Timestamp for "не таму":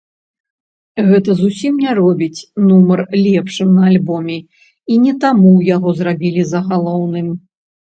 5.07-5.57